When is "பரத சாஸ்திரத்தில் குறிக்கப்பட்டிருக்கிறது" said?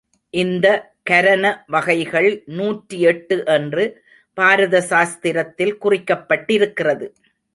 4.33-7.07